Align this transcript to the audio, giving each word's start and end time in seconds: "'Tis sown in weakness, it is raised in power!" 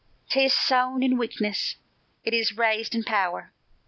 "'Tis 0.31 0.51
sown 0.51 1.03
in 1.03 1.15
weakness, 1.15 1.75
it 2.23 2.33
is 2.33 2.57
raised 2.57 2.95
in 2.95 3.03
power!" 3.03 3.53